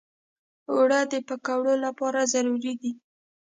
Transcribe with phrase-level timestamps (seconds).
[0.71, 2.91] اوړه د پکوړو لپاره ضروري دي